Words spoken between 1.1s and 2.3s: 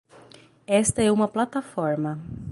uma plataforma